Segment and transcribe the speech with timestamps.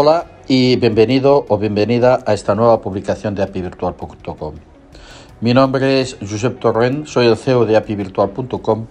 [0.00, 4.54] Hola y bienvenido o bienvenida a esta nueva publicación de apivirtual.com.
[5.40, 8.86] Mi nombre es Josep Torrent, soy el CEO de apivirtual.com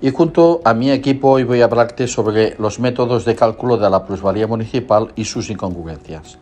[0.00, 3.88] y junto a mi equipo hoy voy a hablarte sobre los métodos de cálculo de
[3.88, 6.38] la plusvalía municipal y sus incongruencias.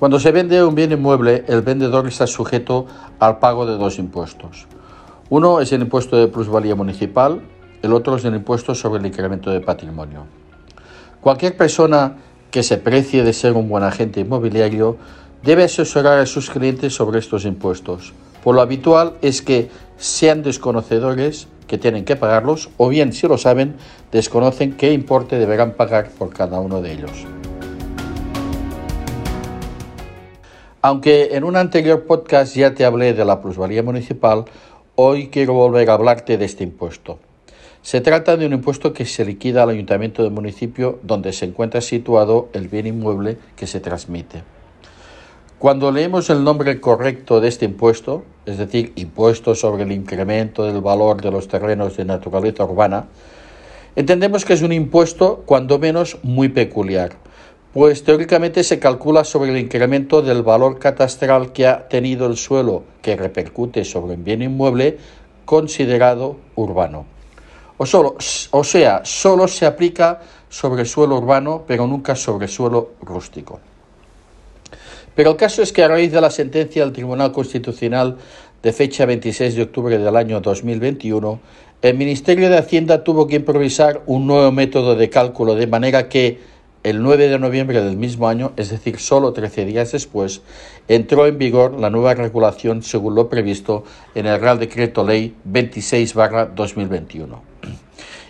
[0.00, 2.86] Cuando se vende un bien inmueble, el vendedor está sujeto
[3.20, 4.66] al pago de dos impuestos.
[5.30, 7.40] Uno es el impuesto de plusvalía municipal,
[7.82, 10.26] el otro es el impuesto sobre el incremento de patrimonio.
[11.20, 12.16] Cualquier persona
[12.52, 14.98] que se precie de ser un buen agente inmobiliario
[15.42, 18.12] debe asesorar a sus clientes sobre estos impuestos.
[18.44, 23.38] Por lo habitual es que sean desconocedores que tienen que pagarlos o bien si lo
[23.38, 23.76] saben
[24.12, 27.26] desconocen qué importe deberán pagar por cada uno de ellos.
[30.82, 34.44] Aunque en un anterior podcast ya te hablé de la plusvalía municipal,
[34.94, 37.18] hoy quiero volver a hablarte de este impuesto.
[37.82, 41.80] Se trata de un impuesto que se liquida al ayuntamiento del municipio donde se encuentra
[41.80, 44.44] situado el bien inmueble que se transmite.
[45.58, 50.80] Cuando leemos el nombre correcto de este impuesto, es decir, impuesto sobre el incremento del
[50.80, 53.06] valor de los terrenos de naturaleza urbana,
[53.96, 57.16] entendemos que es un impuesto cuando menos muy peculiar,
[57.72, 62.84] pues teóricamente se calcula sobre el incremento del valor catastral que ha tenido el suelo
[63.02, 64.98] que repercute sobre un bien inmueble
[65.44, 67.06] considerado urbano.
[67.82, 68.14] O, solo,
[68.52, 73.58] o sea, solo se aplica sobre suelo urbano, pero nunca sobre suelo rústico.
[75.16, 78.18] Pero el caso es que a raíz de la sentencia del Tribunal Constitucional
[78.62, 81.40] de fecha 26 de octubre del año 2021,
[81.82, 86.38] el Ministerio de Hacienda tuvo que improvisar un nuevo método de cálculo, de manera que
[86.82, 90.42] el 9 de noviembre del mismo año, es decir, solo 13 días después,
[90.88, 97.38] entró en vigor la nueva regulación según lo previsto en el Real Decreto Ley 26-2021.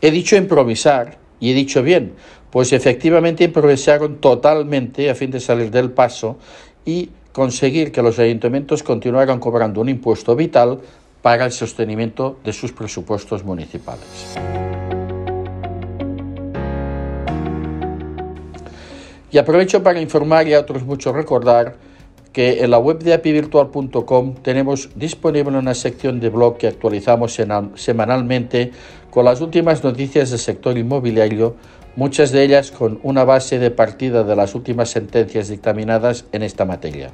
[0.00, 2.14] He dicho improvisar y he dicho bien,
[2.50, 6.38] pues efectivamente improvisaron totalmente a fin de salir del paso
[6.84, 10.80] y conseguir que los ayuntamientos continuaran cobrando un impuesto vital
[11.20, 14.36] para el sostenimiento de sus presupuestos municipales.
[19.36, 21.76] Y aprovecho para informar y a otros muchos recordar
[22.32, 27.38] que en la web de apivirtual.com tenemos disponible una sección de blog que actualizamos
[27.74, 28.70] semanalmente
[29.10, 31.54] con las últimas noticias del sector inmobiliario,
[31.96, 36.64] muchas de ellas con una base de partida de las últimas sentencias dictaminadas en esta
[36.64, 37.10] materia.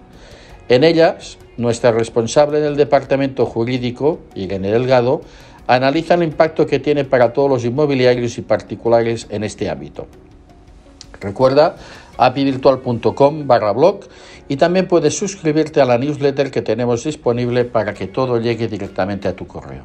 [0.69, 5.23] En ellas, nuestra responsable del departamento jurídico, Irene Delgado,
[5.67, 10.07] analiza el impacto que tiene para todos los inmobiliarios y particulares en este ámbito.
[11.23, 11.77] Recuerda
[12.17, 14.01] apivirtual.com barra blog
[14.49, 19.29] y también puedes suscribirte a la newsletter que tenemos disponible para que todo llegue directamente
[19.29, 19.85] a tu correo.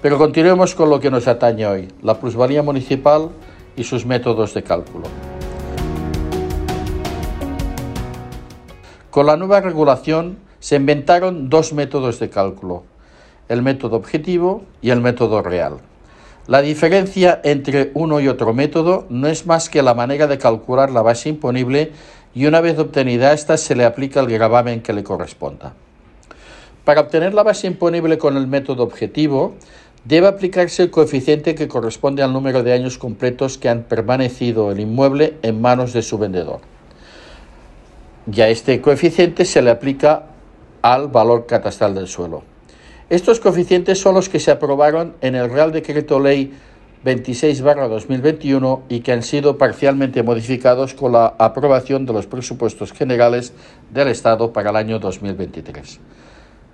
[0.00, 3.30] Pero continuemos con lo que nos atañe hoy, la plusvalía municipal
[3.76, 5.04] y sus métodos de cálculo.
[9.10, 12.84] Con la nueva regulación se inventaron dos métodos de cálculo,
[13.48, 15.78] el método objetivo y el método real.
[16.48, 20.90] La diferencia entre uno y otro método no es más que la manera de calcular
[20.90, 21.92] la base imponible
[22.34, 25.74] y una vez obtenida esta se le aplica el gravamen que le corresponda.
[26.84, 29.54] Para obtener la base imponible con el método objetivo,
[30.04, 34.80] debe aplicarse el coeficiente que corresponde al número de años completos que han permanecido el
[34.80, 36.58] inmueble en manos de su vendedor.
[38.32, 40.26] Y a este coeficiente se le aplica
[40.82, 42.51] al valor catastral del suelo.
[43.12, 46.50] Estos coeficientes son los que se aprobaron en el Real Decreto Ley
[47.04, 53.52] 26-2021 y que han sido parcialmente modificados con la aprobación de los presupuestos generales
[53.90, 56.00] del Estado para el año 2023.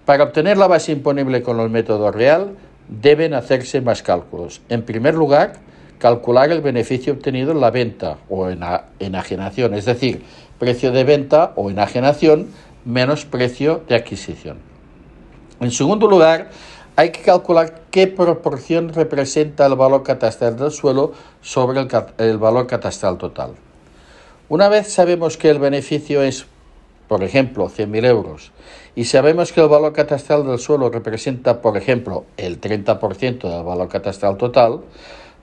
[0.05, 2.55] Para obtener la base imponible con el método real
[2.87, 4.61] deben hacerse más cálculos.
[4.69, 5.55] En primer lugar,
[5.99, 8.61] calcular el beneficio obtenido en la venta o en
[9.01, 10.23] enajenación, es decir,
[10.61, 12.47] precio de venta o enajenación
[12.85, 14.78] menos precio de adquisición.
[15.61, 16.51] En segundo lugar,
[16.95, 21.13] hay que calcular qué proporción representa el valor catastral del suelo
[21.43, 21.87] sobre
[22.19, 23.53] el, valor catastral total.
[24.49, 26.47] Una vez sabemos que el beneficio es,
[27.07, 28.53] por ejemplo, 100.000 euros
[28.97, 33.89] y sabemos que el valor catastral del suelo representa, por ejemplo, el 30% del valor
[33.89, 34.81] catastral total,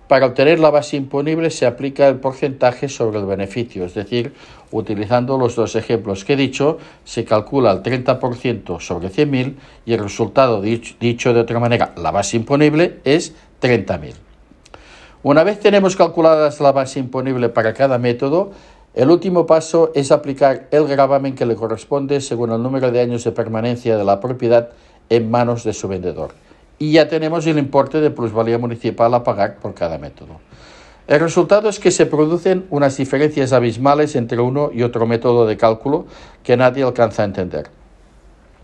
[0.08, 4.34] para obtener la base imponible se aplica el porcentaje sobre el beneficio, es decir,
[4.72, 9.56] utilizando los dos ejemplos que he dicho, se calcula el 30% sobre 100.000
[9.86, 14.14] y el resultado, dicho, de otra manera, la base imponible es 30.000.
[15.24, 18.52] Una vez tenemos calculadas la base imponible para cada método,
[18.94, 23.24] el último paso es aplicar el gravamen que le corresponde según el número de años
[23.24, 24.70] de permanencia de la propiedad
[25.10, 26.32] en manos de su vendedor
[26.80, 30.40] y ya tenemos el importe de plusvalía municipal a pagar por cada método.
[31.08, 35.56] El resultado es que se producen unas diferencias abismales entre uno y otro método de
[35.56, 36.08] cálculo
[36.44, 37.70] que nadie alcanza a entender.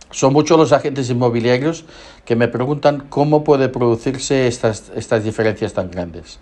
[0.10, 1.86] Son muchos los agentes inmobiliarios
[2.26, 6.40] que me preguntan cómo puede producirse estas, estas diferencias tan grandes.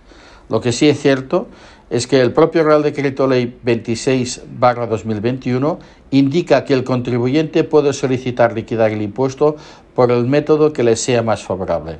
[0.47, 1.47] Lo que sí es cierto
[1.91, 5.77] es que el propio Real Decreto Ley 26-2021
[6.11, 9.57] indica que el contribuyente puede solicitar liquidar el impuesto
[9.99, 11.97] por el método que le sea más favorable.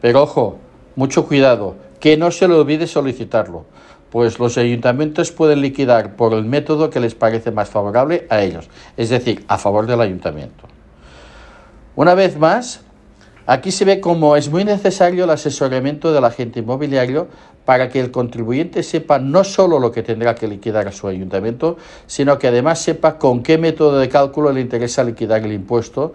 [0.00, 0.58] Pero ojo,
[0.94, 3.64] mucho cuidado, que no se le olvide solicitarlo,
[4.08, 8.70] pues los ayuntamientos pueden liquidar por el método que les parece más favorable a ellos,
[8.96, 10.68] es decir, a favor del ayuntamiento.
[11.96, 12.82] Una vez más,
[13.46, 17.26] aquí se ve cómo es muy necesario el asesoramiento del agente inmobiliario
[17.64, 21.78] para que el contribuyente sepa no solo lo que tendrá que liquidar a su ayuntamiento,
[22.06, 26.12] sino que además sepa con qué método de cálculo le interesa liquidar el impuesto.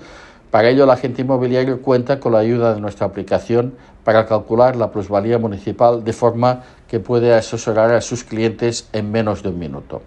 [0.56, 3.74] Para ello, el agente inmobiliario cuenta con la ayuda de nuestra aplicación
[4.06, 9.44] para calcular la plusvalía municipal de forma que puede asesorar a sus clientes en menos
[9.44, 10.02] de un minuto.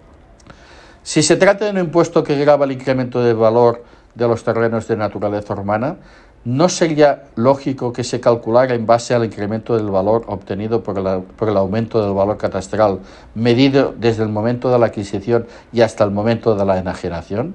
[1.03, 3.83] Si se trata de un impuesto que grava el incremento de valor
[4.15, 5.97] de los terrenos de naturaleza urbana,
[6.45, 11.21] ¿no sería lógico que se calculara en base al incremento del valor obtenido por el,
[11.21, 13.01] por el, aumento del valor catastral,
[13.35, 17.53] medido desde el momento de la adquisición y hasta el momento de la enajenación?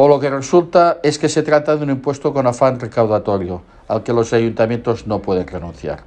[0.00, 4.04] ¿O lo que resulta es que se trata de un impuesto con afán recaudatorio, al
[4.04, 6.04] que los ayuntamientos no pueden renunciar?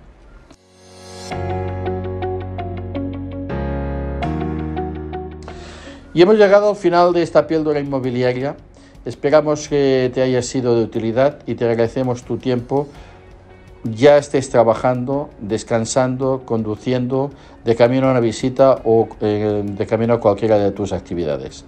[6.13, 8.55] Y hemos llegado al final de esta píldora inmobiliaria
[9.03, 12.87] Esperamos que te haya sido de utilidad y te agradecemos tu tiempo.
[13.83, 17.31] Ya estés trabajando, descansando, conduciendo,
[17.65, 21.65] de camino a una visita o eh, de camino a cualquiera de tus actividades.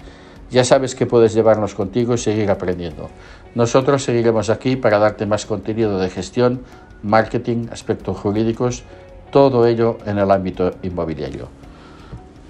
[0.52, 3.10] Ya sabes que puedes llevarnos contigo y seguir aprendiendo.
[3.56, 6.62] Nosotros seguiremos aquí para darte más contenido de gestión,
[7.02, 8.84] marketing, aspectos jurídicos,
[9.32, 11.50] todo ello en el ámbito inmobiliario.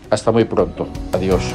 [0.09, 0.87] Hasta muy pronto.
[1.13, 1.53] Adiós.